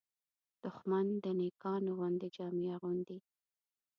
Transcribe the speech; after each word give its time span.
دښمن 0.63 1.07
د 1.23 1.25
نېکانو 1.39 1.91
غوندې 1.97 2.27
جامې 2.35 2.67
اغوندي 2.75 3.17